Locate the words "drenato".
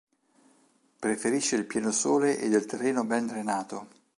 3.27-3.87